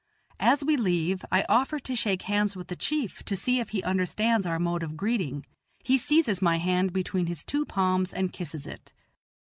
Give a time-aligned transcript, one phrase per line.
[0.39, 3.83] As we leave, I offer to shake hands with the chief to see if he
[3.83, 5.45] understands our mode of greeting;
[5.83, 8.93] he seizes my hand between his two palms and kisses it.